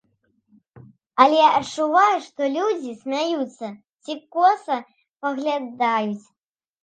[1.23, 3.67] Але адчуваю, што людзі смяюцца
[4.03, 4.77] ці коса
[5.27, 6.27] паглядаюць.